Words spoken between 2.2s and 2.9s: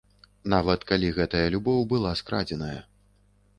скрадзеная.